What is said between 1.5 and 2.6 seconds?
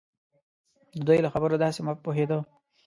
داسې پوهېده.